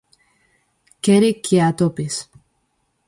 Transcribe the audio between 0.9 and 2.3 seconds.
Quere que a atopes.